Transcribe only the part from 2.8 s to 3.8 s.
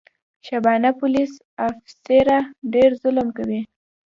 ظلم کوي.